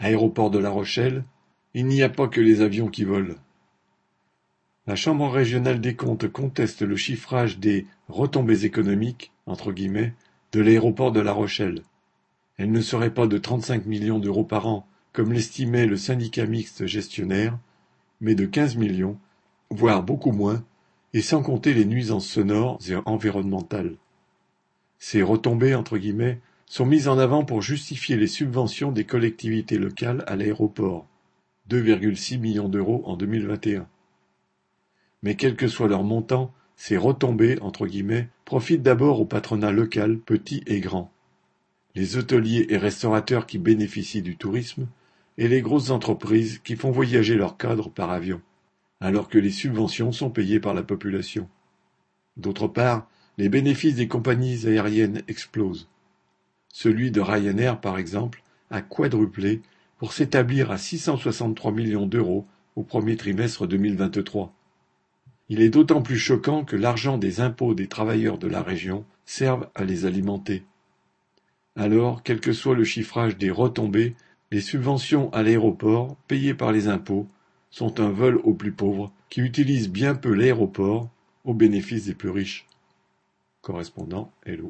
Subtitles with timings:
[0.00, 1.24] Aéroport de La Rochelle,
[1.74, 3.34] il n'y a pas que les avions qui volent.
[4.86, 9.30] La Chambre régionale des comptes conteste le chiffrage des retombées économiques
[10.52, 11.82] de l'aéroport de La Rochelle.
[12.56, 16.86] Elle ne serait pas de 35 millions d'euros par an, comme l'estimait le syndicat mixte
[16.86, 17.58] gestionnaire,
[18.22, 19.18] mais de 15 millions,
[19.68, 20.64] voire beaucoup moins,
[21.12, 23.96] et sans compter les nuisances sonores et environnementales.
[24.98, 26.40] Ces retombées entre guillemets
[26.70, 31.08] sont mises en avant pour justifier les subventions des collectivités locales à l'aéroport,
[31.68, 33.88] 2,6 millions d'euros en 2021.
[35.24, 40.20] Mais quel que soit leur montant, ces retombées entre guillemets profitent d'abord au patronat local
[40.20, 41.10] petit et grand,
[41.96, 44.86] les hôteliers et restaurateurs qui bénéficient du tourisme,
[45.38, 48.40] et les grosses entreprises qui font voyager leurs cadres par avion,
[49.00, 51.48] alors que les subventions sont payées par la population.
[52.36, 55.88] D'autre part, les bénéfices des compagnies aériennes explosent.
[56.72, 59.62] Celui de Ryanair, par exemple, a quadruplé
[59.98, 64.52] pour s'établir à 663 millions d'euros au premier trimestre 2023.
[65.48, 69.68] Il est d'autant plus choquant que l'argent des impôts des travailleurs de la région serve
[69.74, 70.62] à les alimenter.
[71.76, 74.14] Alors, quel que soit le chiffrage des retombées,
[74.52, 77.26] les subventions à l'aéroport, payées par les impôts,
[77.70, 81.08] sont un vol aux plus pauvres qui utilisent bien peu l'aéroport
[81.44, 82.66] au bénéfice des plus riches.
[83.62, 84.68] Correspondant Hello.